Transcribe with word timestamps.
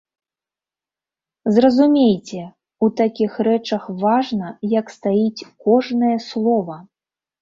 Зразумейце, 1.57 2.41
у 2.87 2.91
такіх 3.01 3.31
рэчах 3.49 3.83
важна, 4.07 4.47
як 4.79 4.85
стаіць 4.97 5.47
кожнае 5.67 6.15
слова. 6.31 6.75